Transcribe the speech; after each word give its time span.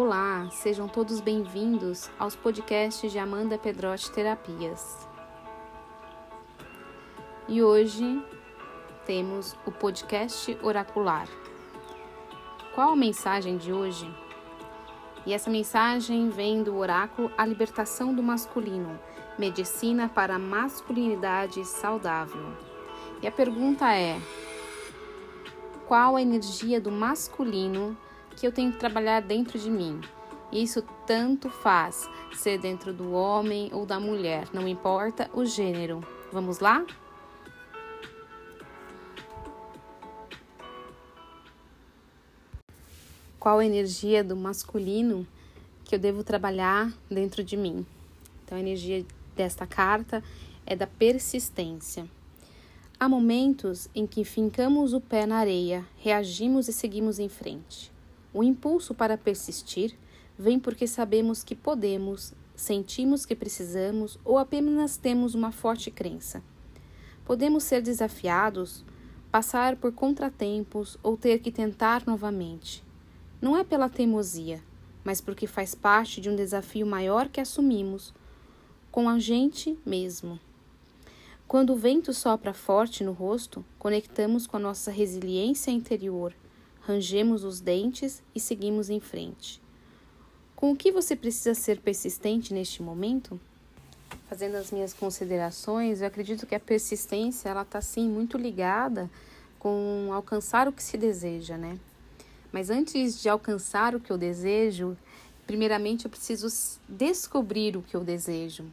Olá, 0.00 0.48
sejam 0.52 0.86
todos 0.86 1.20
bem-vindos 1.20 2.08
aos 2.20 2.36
podcasts 2.36 3.10
de 3.10 3.18
Amanda 3.18 3.58
Pedrotti 3.58 4.12
Terapias. 4.12 5.08
E 7.48 7.60
hoje 7.60 8.24
temos 9.04 9.56
o 9.66 9.72
podcast 9.72 10.56
oracular. 10.62 11.26
Qual 12.76 12.92
a 12.92 12.96
mensagem 12.96 13.56
de 13.56 13.72
hoje? 13.72 14.08
E 15.26 15.32
essa 15.34 15.50
mensagem 15.50 16.30
vem 16.30 16.62
do 16.62 16.76
oráculo 16.76 17.32
A 17.36 17.44
Libertação 17.44 18.14
do 18.14 18.22
Masculino, 18.22 18.96
Medicina 19.36 20.08
para 20.08 20.36
a 20.36 20.38
Masculinidade 20.38 21.64
Saudável. 21.64 22.52
E 23.20 23.26
a 23.26 23.32
pergunta 23.32 23.92
é: 23.92 24.16
qual 25.88 26.14
a 26.14 26.22
energia 26.22 26.80
do 26.80 26.92
masculino 26.92 27.96
que 28.38 28.46
eu 28.46 28.52
tenho 28.52 28.70
que 28.70 28.78
trabalhar 28.78 29.20
dentro 29.20 29.58
de 29.58 29.68
mim. 29.68 30.00
Isso 30.52 30.80
tanto 31.04 31.50
faz 31.50 32.08
ser 32.36 32.56
dentro 32.58 32.92
do 32.92 33.10
homem 33.10 33.68
ou 33.72 33.84
da 33.84 33.98
mulher, 33.98 34.46
não 34.52 34.68
importa 34.68 35.28
o 35.34 35.44
gênero. 35.44 36.06
Vamos 36.32 36.60
lá? 36.60 36.86
Qual 43.40 43.58
a 43.58 43.66
energia 43.66 44.22
do 44.22 44.36
masculino 44.36 45.26
que 45.84 45.96
eu 45.96 45.98
devo 45.98 46.22
trabalhar 46.22 46.92
dentro 47.10 47.42
de 47.42 47.56
mim? 47.56 47.84
Então, 48.44 48.56
a 48.56 48.60
energia 48.60 49.04
desta 49.34 49.66
carta 49.66 50.22
é 50.64 50.76
da 50.76 50.86
persistência. 50.86 52.08
Há 53.00 53.08
momentos 53.08 53.88
em 53.94 54.06
que 54.06 54.24
fincamos 54.24 54.92
o 54.92 55.00
pé 55.00 55.26
na 55.26 55.38
areia, 55.38 55.84
reagimos 55.98 56.68
e 56.68 56.72
seguimos 56.72 57.18
em 57.18 57.28
frente. 57.28 57.97
O 58.32 58.42
impulso 58.42 58.94
para 58.94 59.16
persistir 59.16 59.94
vem 60.38 60.60
porque 60.60 60.86
sabemos 60.86 61.42
que 61.42 61.54
podemos, 61.54 62.34
sentimos 62.54 63.24
que 63.24 63.34
precisamos 63.34 64.18
ou 64.24 64.38
apenas 64.38 64.96
temos 64.96 65.34
uma 65.34 65.50
forte 65.50 65.90
crença. 65.90 66.42
Podemos 67.24 67.64
ser 67.64 67.82
desafiados, 67.82 68.84
passar 69.30 69.76
por 69.76 69.92
contratempos 69.92 70.98
ou 71.02 71.16
ter 71.16 71.38
que 71.38 71.50
tentar 71.50 72.06
novamente. 72.06 72.84
Não 73.40 73.56
é 73.56 73.64
pela 73.64 73.88
teimosia, 73.88 74.62
mas 75.02 75.20
porque 75.20 75.46
faz 75.46 75.74
parte 75.74 76.20
de 76.20 76.28
um 76.28 76.36
desafio 76.36 76.86
maior 76.86 77.28
que 77.28 77.40
assumimos 77.40 78.12
com 78.90 79.08
a 79.08 79.18
gente 79.18 79.78
mesmo. 79.84 80.38
Quando 81.46 81.72
o 81.72 81.76
vento 81.76 82.12
sopra 82.12 82.52
forte 82.52 83.02
no 83.02 83.12
rosto, 83.12 83.64
conectamos 83.78 84.46
com 84.46 84.58
a 84.58 84.60
nossa 84.60 84.90
resiliência 84.90 85.70
interior 85.70 86.34
rangemos 86.88 87.44
os 87.44 87.60
dentes 87.60 88.22
e 88.34 88.40
seguimos 88.40 88.88
em 88.88 88.98
frente. 88.98 89.60
Com 90.56 90.72
o 90.72 90.76
que 90.76 90.90
você 90.90 91.14
precisa 91.14 91.54
ser 91.54 91.80
persistente 91.80 92.54
neste 92.54 92.82
momento? 92.82 93.38
Fazendo 94.26 94.54
as 94.54 94.72
minhas 94.72 94.94
considerações, 94.94 96.00
eu 96.00 96.06
acredito 96.06 96.46
que 96.46 96.54
a 96.54 96.60
persistência 96.60 97.50
ela 97.50 97.60
está 97.60 97.82
sim 97.82 98.08
muito 98.08 98.38
ligada 98.38 99.10
com 99.58 100.08
alcançar 100.12 100.66
o 100.66 100.72
que 100.72 100.82
se 100.82 100.96
deseja, 100.96 101.58
né? 101.58 101.78
Mas 102.50 102.70
antes 102.70 103.20
de 103.20 103.28
alcançar 103.28 103.94
o 103.94 104.00
que 104.00 104.10
eu 104.10 104.16
desejo, 104.16 104.96
primeiramente 105.46 106.06
eu 106.06 106.10
preciso 106.10 106.48
descobrir 106.88 107.76
o 107.76 107.82
que 107.82 107.94
eu 107.94 108.02
desejo 108.02 108.64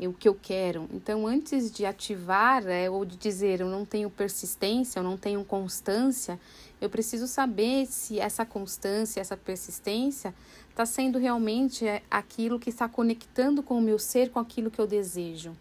o 0.00 0.12
que 0.12 0.28
eu 0.28 0.34
quero. 0.34 0.88
Então, 0.92 1.26
antes 1.26 1.70
de 1.70 1.86
ativar 1.86 2.66
é, 2.66 2.90
ou 2.90 3.04
de 3.04 3.16
dizer 3.16 3.60
eu 3.60 3.68
não 3.68 3.84
tenho 3.84 4.10
persistência, 4.10 4.98
eu 4.98 5.02
não 5.02 5.16
tenho 5.16 5.42
constância, 5.44 6.38
eu 6.80 6.90
preciso 6.90 7.26
saber 7.26 7.86
se 7.86 8.20
essa 8.20 8.44
constância, 8.44 9.20
essa 9.20 9.36
persistência 9.36 10.34
está 10.68 10.84
sendo 10.84 11.18
realmente 11.18 11.86
é, 11.86 12.02
aquilo 12.10 12.58
que 12.58 12.68
está 12.68 12.86
conectando 12.86 13.62
com 13.62 13.78
o 13.78 13.80
meu 13.80 13.98
ser, 13.98 14.30
com 14.30 14.38
aquilo 14.38 14.70
que 14.70 14.78
eu 14.78 14.86
desejo. 14.86 15.56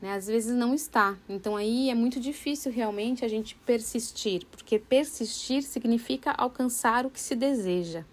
Né? 0.00 0.14
Às 0.14 0.28
vezes 0.28 0.54
não 0.54 0.72
está. 0.72 1.16
Então, 1.28 1.56
aí 1.56 1.90
é 1.90 1.94
muito 1.94 2.20
difícil 2.20 2.70
realmente 2.70 3.24
a 3.24 3.28
gente 3.28 3.56
persistir, 3.66 4.46
porque 4.46 4.78
persistir 4.78 5.62
significa 5.64 6.30
alcançar 6.30 7.04
o 7.04 7.10
que 7.10 7.20
se 7.20 7.34
deseja. 7.34 8.04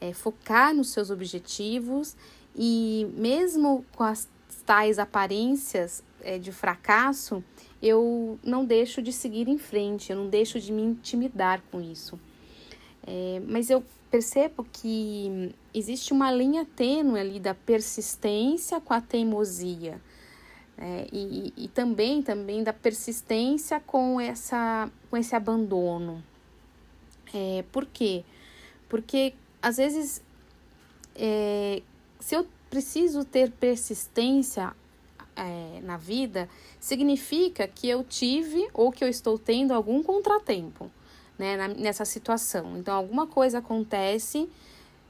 É 0.00 0.12
focar 0.12 0.74
nos 0.74 0.88
seus 0.88 1.10
objetivos 1.10 2.16
e 2.56 3.06
mesmo 3.16 3.84
com 3.94 4.02
as 4.02 4.28
tais 4.64 4.98
aparências 4.98 6.02
é, 6.22 6.38
de 6.38 6.52
fracasso, 6.52 7.44
eu 7.82 8.38
não 8.42 8.64
deixo 8.64 9.02
de 9.02 9.12
seguir 9.12 9.48
em 9.48 9.58
frente, 9.58 10.10
eu 10.10 10.16
não 10.16 10.28
deixo 10.28 10.58
de 10.58 10.72
me 10.72 10.82
intimidar 10.82 11.62
com 11.70 11.80
isso. 11.80 12.18
É, 13.06 13.42
mas 13.46 13.68
eu 13.68 13.84
percebo 14.10 14.64
que 14.72 15.54
existe 15.74 16.12
uma 16.12 16.32
linha 16.32 16.64
tênue 16.76 17.20
ali 17.20 17.38
da 17.38 17.54
persistência 17.54 18.80
com 18.80 18.94
a 18.94 19.00
teimosia. 19.00 20.00
É, 20.76 21.06
e, 21.12 21.52
e, 21.56 21.68
também 21.68 22.20
também 22.20 22.64
da 22.64 22.72
persistência 22.72 23.78
com 23.78 24.20
essa 24.20 24.90
com 25.08 25.16
esse 25.16 25.32
abandono 25.36 26.20
é, 27.32 27.64
por 27.70 27.86
quê 27.86 28.24
porque 28.88 29.34
às 29.62 29.76
vezes 29.76 30.20
é, 31.14 31.80
se 32.18 32.34
eu 32.34 32.44
preciso 32.74 33.24
ter 33.24 33.52
persistência 33.52 34.74
é, 35.36 35.80
na 35.84 35.96
vida, 35.96 36.48
significa 36.80 37.68
que 37.68 37.88
eu 37.88 38.02
tive 38.02 38.68
ou 38.74 38.90
que 38.90 39.04
eu 39.04 39.06
estou 39.08 39.38
tendo 39.38 39.72
algum 39.72 40.02
contratempo 40.02 40.90
né, 41.38 41.56
na, 41.56 41.68
nessa 41.68 42.04
situação. 42.04 42.76
Então, 42.76 42.92
alguma 42.92 43.28
coisa 43.28 43.58
acontece 43.58 44.48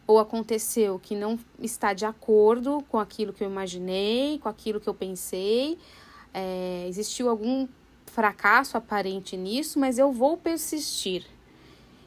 ou 0.06 0.18
aconteceu 0.18 1.00
que 1.02 1.16
não 1.16 1.38
está 1.58 1.94
de 1.94 2.04
acordo 2.04 2.84
com 2.90 2.98
aquilo 2.98 3.32
que 3.32 3.42
eu 3.42 3.48
imaginei, 3.48 4.38
com 4.40 4.50
aquilo 4.50 4.78
que 4.78 4.88
eu 4.88 4.94
pensei, 4.94 5.78
é, 6.34 6.84
existiu 6.86 7.30
algum 7.30 7.66
fracasso 8.08 8.76
aparente 8.76 9.38
nisso, 9.38 9.78
mas 9.78 9.98
eu 9.98 10.12
vou 10.12 10.36
persistir. 10.36 11.24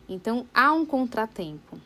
Então, 0.08 0.46
há 0.54 0.72
um 0.72 0.86
contratempo. 0.86 1.82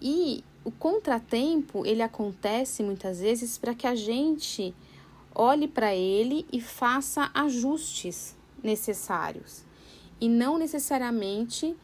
E 0.00 0.44
o 0.64 0.70
contratempo, 0.70 1.86
ele 1.86 2.02
acontece 2.02 2.82
muitas 2.82 3.20
vezes 3.20 3.56
para 3.56 3.74
que 3.74 3.86
a 3.86 3.94
gente 3.94 4.74
olhe 5.34 5.68
para 5.68 5.94
ele 5.94 6.46
e 6.52 6.60
faça 6.60 7.30
ajustes 7.32 8.36
necessários. 8.62 9.64
E 10.20 10.28
não 10.28 10.58
necessariamente 10.58 11.76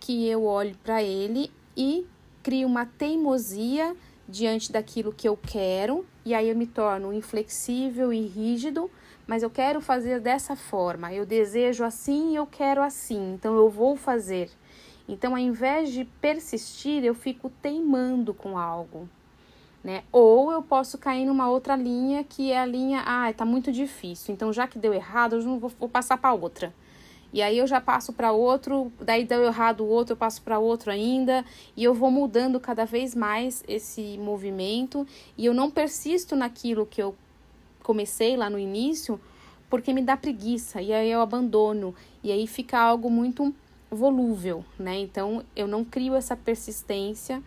que 0.00 0.26
eu 0.28 0.44
olhe 0.44 0.74
para 0.82 1.02
ele 1.02 1.50
e 1.76 2.06
crie 2.42 2.64
uma 2.64 2.84
teimosia 2.84 3.96
diante 4.28 4.72
daquilo 4.72 5.12
que 5.12 5.28
eu 5.28 5.36
quero 5.36 6.04
e 6.24 6.34
aí 6.34 6.48
eu 6.48 6.56
me 6.56 6.66
torno 6.66 7.12
inflexível 7.12 8.12
e 8.12 8.26
rígido, 8.26 8.90
mas 9.26 9.42
eu 9.42 9.50
quero 9.50 9.80
fazer 9.80 10.20
dessa 10.20 10.56
forma, 10.56 11.12
eu 11.12 11.24
desejo 11.24 11.84
assim 11.84 12.36
eu 12.36 12.46
quero 12.46 12.82
assim, 12.82 13.34
então 13.34 13.56
eu 13.56 13.70
vou 13.70 13.96
fazer. 13.96 14.50
Então, 15.08 15.32
ao 15.32 15.38
invés 15.38 15.90
de 15.90 16.04
persistir, 16.04 17.04
eu 17.04 17.14
fico 17.14 17.50
teimando 17.62 18.34
com 18.34 18.58
algo. 18.58 19.08
Né? 19.82 20.02
Ou 20.10 20.50
eu 20.50 20.62
posso 20.62 20.98
cair 20.98 21.24
numa 21.24 21.48
outra 21.48 21.76
linha 21.76 22.24
que 22.24 22.50
é 22.50 22.58
a 22.58 22.66
linha, 22.66 23.02
ah, 23.06 23.32
tá 23.32 23.44
muito 23.44 23.70
difícil. 23.70 24.34
Então, 24.34 24.52
já 24.52 24.66
que 24.66 24.78
deu 24.78 24.92
errado, 24.92 25.36
eu 25.36 25.42
não 25.42 25.58
vou, 25.58 25.70
vou 25.78 25.88
passar 25.88 26.16
para 26.16 26.32
outra. 26.32 26.74
E 27.32 27.42
aí 27.42 27.58
eu 27.58 27.66
já 27.66 27.80
passo 27.80 28.12
para 28.12 28.32
outro, 28.32 28.90
daí 29.00 29.24
deu 29.24 29.44
errado 29.44 29.82
o 29.82 29.88
outro, 29.88 30.12
eu 30.12 30.16
passo 30.16 30.40
para 30.42 30.58
outro 30.58 30.90
ainda, 30.90 31.44
e 31.76 31.84
eu 31.84 31.92
vou 31.92 32.10
mudando 32.10 32.58
cada 32.58 32.84
vez 32.84 33.14
mais 33.14 33.62
esse 33.68 34.16
movimento, 34.16 35.06
e 35.36 35.44
eu 35.44 35.52
não 35.52 35.70
persisto 35.70 36.34
naquilo 36.34 36.86
que 36.86 37.02
eu 37.02 37.14
comecei 37.82 38.36
lá 38.36 38.48
no 38.48 38.58
início, 38.58 39.20
porque 39.68 39.92
me 39.92 40.02
dá 40.02 40.16
preguiça, 40.16 40.80
e 40.80 40.92
aí 40.92 41.10
eu 41.10 41.20
abandono, 41.20 41.94
e 42.22 42.32
aí 42.32 42.46
fica 42.46 42.78
algo 42.78 43.10
muito 43.10 43.54
volúvel, 43.96 44.64
né? 44.78 44.98
Então 44.98 45.44
eu 45.54 45.66
não 45.66 45.84
crio 45.84 46.14
essa 46.14 46.36
persistência 46.36 47.42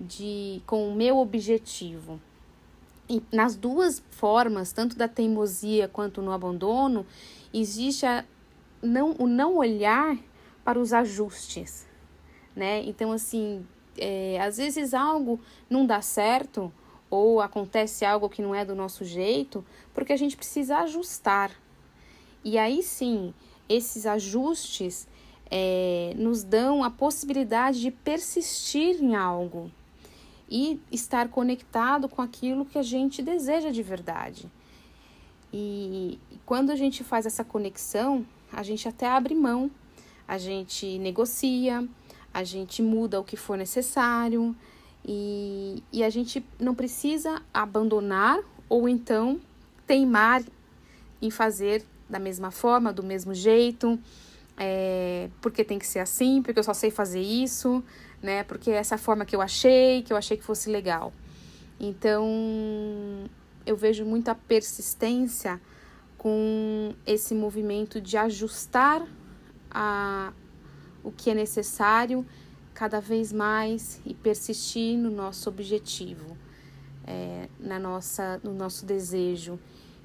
de 0.00 0.62
com 0.66 0.88
o 0.88 0.94
meu 0.94 1.18
objetivo. 1.18 2.20
E 3.08 3.22
nas 3.32 3.56
duas 3.56 4.02
formas, 4.10 4.72
tanto 4.72 4.96
da 4.96 5.08
teimosia 5.08 5.88
quanto 5.88 6.20
no 6.20 6.32
abandono, 6.32 7.06
existe 7.54 8.04
a, 8.04 8.24
não, 8.82 9.14
o 9.18 9.26
não 9.26 9.56
olhar 9.56 10.16
para 10.64 10.78
os 10.78 10.92
ajustes, 10.92 11.86
né? 12.54 12.82
Então, 12.84 13.12
assim, 13.12 13.64
é, 13.96 14.40
às 14.40 14.56
vezes 14.56 14.92
algo 14.92 15.40
não 15.70 15.86
dá 15.86 16.02
certo 16.02 16.72
ou 17.08 17.40
acontece 17.40 18.04
algo 18.04 18.28
que 18.28 18.42
não 18.42 18.54
é 18.54 18.64
do 18.64 18.74
nosso 18.74 19.04
jeito, 19.04 19.64
porque 19.94 20.12
a 20.12 20.16
gente 20.16 20.36
precisa 20.36 20.78
ajustar. 20.78 21.52
E 22.44 22.58
aí 22.58 22.82
sim, 22.82 23.32
esses 23.68 24.06
ajustes 24.06 25.06
é, 25.50 26.12
nos 26.16 26.42
dão 26.42 26.82
a 26.82 26.90
possibilidade 26.90 27.80
de 27.80 27.90
persistir 27.90 29.02
em 29.02 29.14
algo 29.14 29.70
e 30.48 30.80
estar 30.92 31.28
conectado 31.28 32.08
com 32.08 32.22
aquilo 32.22 32.64
que 32.64 32.78
a 32.78 32.82
gente 32.82 33.22
deseja 33.22 33.70
de 33.70 33.82
verdade. 33.82 34.50
E 35.52 36.18
quando 36.44 36.70
a 36.70 36.76
gente 36.76 37.02
faz 37.02 37.26
essa 37.26 37.44
conexão, 37.44 38.26
a 38.52 38.62
gente 38.62 38.88
até 38.88 39.08
abre 39.08 39.34
mão, 39.34 39.70
a 40.26 40.38
gente 40.38 40.98
negocia, 40.98 41.86
a 42.32 42.44
gente 42.44 42.82
muda 42.82 43.20
o 43.20 43.24
que 43.24 43.36
for 43.36 43.56
necessário 43.56 44.54
E, 45.08 45.82
e 45.92 46.02
a 46.02 46.10
gente 46.10 46.44
não 46.58 46.74
precisa 46.74 47.40
abandonar 47.54 48.40
ou 48.68 48.88
então 48.88 49.40
teimar 49.86 50.42
em 51.22 51.30
fazer 51.30 51.84
da 52.10 52.18
mesma 52.18 52.50
forma, 52.50 52.92
do 52.92 53.04
mesmo 53.04 53.32
jeito, 53.32 53.98
é, 54.56 55.28
porque 55.40 55.62
tem 55.62 55.78
que 55.78 55.86
ser 55.86 55.98
assim, 55.98 56.42
porque 56.42 56.58
eu 56.58 56.64
só 56.64 56.72
sei 56.72 56.90
fazer 56.90 57.20
isso, 57.20 57.82
né? 58.22 58.42
Porque 58.44 58.70
é 58.70 58.74
essa 58.74 58.96
forma 58.96 59.24
que 59.24 59.36
eu 59.36 59.42
achei, 59.42 60.02
que 60.02 60.12
eu 60.12 60.16
achei 60.16 60.36
que 60.36 60.44
fosse 60.44 60.70
legal. 60.70 61.12
Então, 61.78 62.26
eu 63.66 63.76
vejo 63.76 64.04
muita 64.04 64.34
persistência 64.34 65.60
com 66.16 66.94
esse 67.06 67.34
movimento 67.34 68.00
de 68.00 68.16
ajustar 68.16 69.06
a, 69.70 70.32
o 71.04 71.12
que 71.12 71.30
é 71.30 71.34
necessário 71.34 72.26
cada 72.72 73.00
vez 73.00 73.32
mais 73.32 74.00
e 74.04 74.14
persistir 74.14 74.98
no 74.98 75.10
nosso 75.10 75.48
objetivo, 75.48 76.36
é, 77.06 77.48
na 77.58 77.78
nossa, 77.78 78.40
no 78.42 78.54
nosso 78.54 78.84
desejo, 78.84 79.58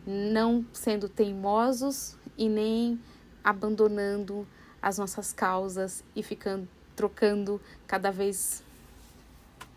não 0.05 0.65
sendo 0.73 1.07
teimosos 1.07 2.17
e 2.37 2.49
nem 2.49 2.99
abandonando 3.43 4.47
as 4.81 4.97
nossas 4.97 5.31
causas 5.31 6.03
e 6.15 6.23
ficando 6.23 6.67
trocando 6.95 7.59
cada 7.87 8.11
vez 8.11 8.63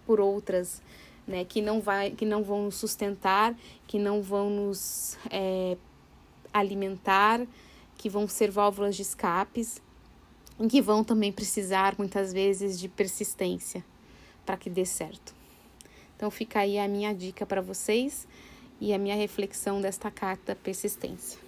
por 0.05 0.20
outras, 0.20 0.82
né, 1.26 1.44
que 1.44 1.62
não 1.62 1.81
vai, 1.81 2.11
que 2.11 2.26
não 2.26 2.43
vão 2.43 2.64
nos 2.64 2.75
sustentar, 2.75 3.55
que 3.87 3.99
não 3.99 4.20
vão 4.20 4.50
nos 4.50 5.16
é, 5.31 5.76
alimentar, 6.52 7.46
que 7.96 8.11
vão 8.11 8.28
ser 8.28 8.50
válvulas 8.50 8.96
de 8.96 9.02
escapes, 9.02 9.81
e 10.60 10.69
que 10.69 10.81
vão 10.81 11.02
também 11.02 11.32
precisar 11.32 11.94
muitas 11.99 12.32
vezes 12.32 12.78
de 12.78 12.88
persistência 12.88 13.84
para 14.44 14.56
que 14.56 14.69
dê 14.69 14.84
certo. 14.84 15.34
Então 16.17 16.31
fica 16.31 16.60
aí 16.60 16.78
a 16.78 16.87
minha 16.87 17.14
dica 17.14 17.44
para 17.44 17.60
vocês 17.60 18.28
e 18.81 18.93
a 18.93 18.99
minha 18.99 19.17
reflexão 19.17 19.81
desta 19.81 20.10
carta 20.10 20.55
persistência. 20.55 21.44